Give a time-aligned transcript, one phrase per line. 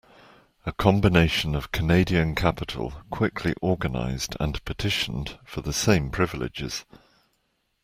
[0.65, 6.85] A combination of Canadian capital quickly organized and petitioned for the same privileges.